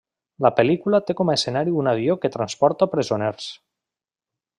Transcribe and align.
La 0.43 0.49
pel·lícula 0.59 0.99
té 1.09 1.15
com 1.19 1.31
a 1.33 1.35
escenari 1.39 1.75
un 1.81 1.91
avió 1.91 2.15
que 2.23 2.33
transporta 2.37 2.89
presoners. 2.95 3.51